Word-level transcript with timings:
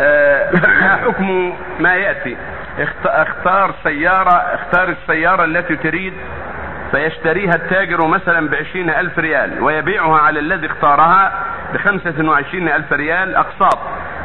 آه، 0.00 0.50
ما 0.52 0.96
حكم 1.04 1.52
ما 1.80 1.94
يأتي. 1.94 2.36
اخت- 2.78 3.06
اختار 3.06 3.74
سيارة 3.84 4.30
اختار 4.54 4.88
السيارة 4.88 5.44
التي 5.44 5.76
تريد 5.76 6.12
فيشتريها 6.90 7.54
التاجر 7.54 8.06
مثلا 8.06 8.48
بعشرين 8.48 8.90
ألف 8.90 9.18
ريال 9.18 9.62
ويبيعها 9.62 10.18
على 10.18 10.40
الذي 10.40 10.66
اختارها 10.66 11.32
بخمسة 11.74 12.28
وعشرين 12.28 12.68
ألف 12.68 12.92
ريال 12.92 13.36
أقساط 13.36 13.78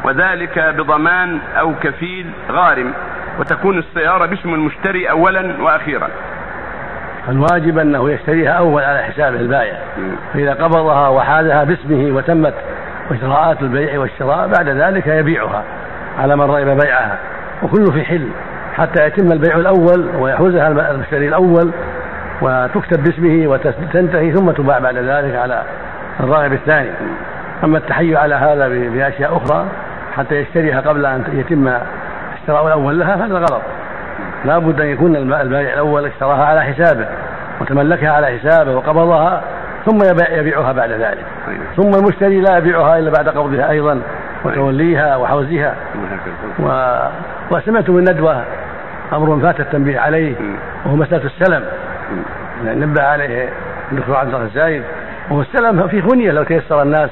وذلك 0.03 0.59
بضمان 0.59 1.39
أو 1.59 1.73
كفيل 1.83 2.25
غارم 2.51 2.93
وتكون 3.39 3.77
السيارة 3.77 4.25
باسم 4.25 4.53
المشتري 4.53 5.09
أولا 5.09 5.61
وأخيرا. 5.63 6.07
الواجب 7.29 7.77
أنه 7.79 8.11
يشتريها 8.11 8.51
أول 8.51 8.83
على 8.83 9.03
حسابه 9.03 9.39
البائع 9.39 9.77
فإذا 10.33 10.53
قبضها 10.53 11.07
وحالها 11.09 11.63
باسمه 11.63 12.15
وتمت 12.15 12.53
اجراءات 13.11 13.61
البيع 13.61 13.99
والشراء 13.99 14.47
بعد 14.47 14.69
ذلك 14.69 15.07
يبيعها 15.07 15.63
على 16.19 16.35
من 16.35 16.41
رغب 16.41 16.77
بيعها 16.81 17.17
وكله 17.63 17.91
في 17.91 18.03
حل 18.03 18.27
حتى 18.75 19.05
يتم 19.05 19.31
البيع 19.31 19.55
الأول 19.55 20.09
ويحوزها 20.19 20.67
المشتري 20.91 21.27
الأول 21.27 21.71
وتكتب 22.41 23.03
باسمه 23.03 23.47
وتنتهي 23.47 24.31
ثم 24.31 24.51
تباع 24.51 24.79
بعد 24.79 24.97
ذلك 24.97 25.35
على 25.35 25.63
الراغب 26.19 26.53
الثاني. 26.53 26.89
أما 27.63 27.77
التحيل 27.77 28.17
على 28.17 28.35
هذا 28.35 28.67
ب- 28.67 28.93
بأشياء 28.93 29.37
أخرى 29.37 29.65
حتى 30.15 30.35
يشتريها 30.35 30.81
قبل 30.81 31.05
أن 31.05 31.23
يتم 31.33 31.67
الشراء 32.41 32.67
الأول 32.67 32.99
لها 32.99 33.15
هذا 33.25 33.35
غلط. 33.37 33.61
لا 34.45 34.57
بد 34.59 34.81
أن 34.81 34.87
يكون 34.87 35.15
البائع 35.15 35.73
الأول 35.73 36.05
اشتراها 36.05 36.45
على 36.45 36.63
حسابه 36.63 37.07
وتملكها 37.61 38.11
على 38.11 38.39
حسابه 38.39 38.75
وقبضها 38.75 39.41
ثم 39.85 39.97
يبيع- 40.03 40.31
يبيعها 40.31 40.71
بعد 40.71 40.91
ذلك. 40.91 41.25
ثم 41.75 41.89
المشتري 41.99 42.41
لا 42.41 42.57
يبيعها 42.57 42.99
إلا 42.99 43.11
بعد 43.11 43.29
قبضها 43.29 43.69
أيضا 43.69 44.01
وتوليها 44.45 45.15
وحوزها. 45.15 45.75
و... 46.59 46.97
وسمعت 47.51 47.89
من 47.89 48.01
ندوة 48.01 48.43
أمر 49.13 49.39
فات 49.39 49.59
التنبيه 49.59 49.99
عليه 49.99 50.35
وهو 50.85 50.95
مسألة 50.95 51.25
السلم. 51.25 51.63
نبه 52.63 53.01
عليه 53.03 53.49
الدكتور 53.91 54.15
عبد 54.15 54.33
الله 54.33 54.45
الزايد. 54.45 54.83
وهو 55.29 55.41
السلم 55.41 55.87
في 55.87 55.99
غنية 55.99 56.31
لو 56.31 56.43
تيسر 56.43 56.81
الناس 56.81 57.09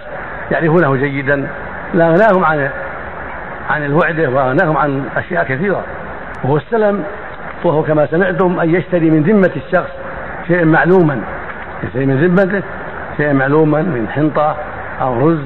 يعرفونه 0.51 0.95
جيدا. 0.95 1.47
لاغناهم 1.93 2.45
عن 2.45 2.69
عن 3.69 3.85
الوعدة 3.85 4.29
واغناهم 4.29 4.77
عن 4.77 5.03
أشياء 5.17 5.43
كثيرة. 5.43 5.83
وهو 6.43 6.57
السلم 6.57 7.03
وهو 7.63 7.83
كما 7.83 8.05
سمعتم 8.05 8.59
أن 8.59 8.75
يشتري 8.75 9.09
من 9.09 9.23
ذمة 9.23 9.51
الشخص 9.55 9.91
شيئا 10.47 10.65
معلوما. 10.65 11.21
يشتري 11.83 12.05
من 12.05 12.25
ذمته 12.25 12.63
شيئا 13.17 13.33
معلوما 13.33 13.81
من 13.81 14.07
حنطة 14.09 14.55
أو 15.01 15.29
رز 15.29 15.45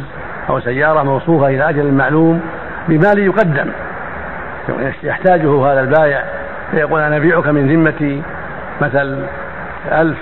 أو 0.49 0.59
سيارة 0.59 1.03
موصوفة 1.03 1.47
إلى 1.47 1.69
أجل 1.69 1.91
معلوم 1.91 2.41
بمال 2.87 3.19
يقدم 3.19 3.69
يحتاجه 5.03 5.71
هذا 5.71 5.79
البائع. 5.79 6.23
فيقول 6.71 7.01
أنا 7.01 7.17
أبيعك 7.17 7.47
من 7.47 7.67
ذمتي 7.67 8.21
مثل 8.81 9.25
ألف 9.91 10.17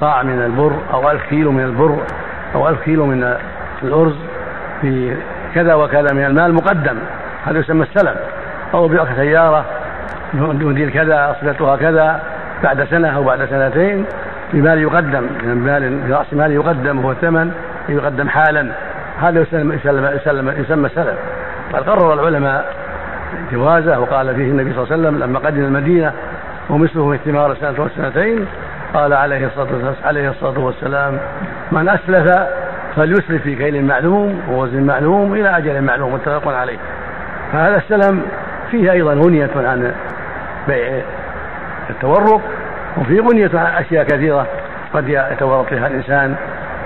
صاع 0.00 0.22
من 0.22 0.42
البر 0.42 0.72
أو 0.92 1.10
ألف 1.10 1.22
كيلو 1.30 1.52
من 1.52 1.64
البر 1.64 1.98
أو 2.54 2.68
ألف 2.68 2.82
كيلو 2.82 3.06
من 3.06 3.36
الأرز 3.82 4.16
في 4.80 5.16
كذا 5.54 5.74
وكذا 5.74 6.12
من 6.12 6.24
المال 6.24 6.54
مقدم. 6.54 6.98
هذا 7.46 7.58
يسمى 7.58 7.82
السلم 7.82 8.14
أو 8.74 8.86
أبيعك 8.86 9.08
سيارة 9.16 9.64
موديل 10.34 10.90
كذا 10.90 11.36
صفتها 11.40 11.76
كذا 11.76 12.20
بعد 12.62 12.84
سنة 12.84 13.08
أو 13.08 13.22
بعد 13.22 13.44
سنتين. 13.50 14.04
بمال 14.52 14.78
يقدم 14.78 15.26
من 15.42 15.54
مال 15.54 15.98
برأس 16.08 16.34
مال 16.34 16.52
يقدم 16.52 16.98
وهو 16.98 17.10
الثمن 17.12 17.52
يقدم 17.88 18.28
حالا. 18.28 18.72
هذا 19.20 19.40
يسمى 19.40 19.74
يسمى 19.74 20.08
يسمى, 20.08 20.52
يسمى 20.52 20.88
سلم 20.88 21.14
قد 21.72 21.88
قرر 21.88 22.14
العلماء 22.14 22.74
جوازه 23.52 24.00
وقال 24.00 24.34
فيه 24.34 24.50
النبي 24.50 24.72
صلى 24.72 24.82
الله 24.82 24.92
عليه 24.92 25.02
وسلم 25.02 25.18
لما 25.18 25.38
قدم 25.38 25.64
المدينة 25.64 26.12
ومثله 26.70 27.10
في 27.10 27.18
ثمار 27.30 27.54
سنة 27.54 27.74
والسنتين 27.78 28.46
قال 28.94 29.12
عليه 29.12 29.46
الصلاة 29.46 29.72
والسلام, 29.72 29.94
عليه 30.04 30.30
الصلاة 30.30 30.58
والسلام 30.58 31.18
من 31.72 31.88
أسلف 31.88 32.38
فليسلف 32.96 33.42
في 33.42 33.54
كيل 33.56 33.84
معلوم 33.84 34.40
ووزن 34.50 34.82
معلوم 34.82 35.34
إلى 35.34 35.58
أجل 35.58 35.82
معلوم. 35.82 36.14
متفق 36.14 36.54
عليه. 36.54 36.78
فهذا 37.52 37.76
السلم 37.76 38.22
فيه 38.70 38.92
أيضا 38.92 39.14
غنية 39.14 39.50
عن 39.56 39.92
بيع 40.68 41.02
التورق. 41.90 42.40
وفيه 43.00 43.20
غنية 43.20 43.80
أشياء 43.80 44.04
كثيرة 44.04 44.46
قد 44.94 45.08
يتورط 45.08 45.66
فيها 45.66 45.86
الإنسان 45.86 46.34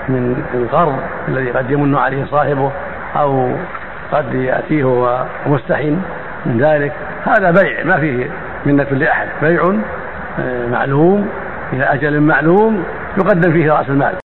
من 0.09 0.43
القرض 0.53 0.99
الذي 1.27 1.51
قد 1.51 1.71
يمن 1.71 1.95
عليه 1.95 2.25
صاحبه 2.25 2.71
أو 3.15 3.51
قد 4.11 4.33
يأتيه 4.33 4.83
وهو 4.83 5.57
من 6.45 6.57
ذلك. 6.57 6.91
هذا 7.25 7.51
بيع 7.51 7.83
ما 7.83 7.97
فيه 7.97 8.29
منة 8.65 8.87
لأحد. 8.91 9.27
بيع 9.41 9.73
معلوم 10.71 11.29
إلى 11.73 11.83
أجل 11.83 12.19
معلوم 12.19 12.83
يقدم 13.17 13.51
فيه 13.51 13.71
رأس 13.71 13.89
المال. 13.89 14.13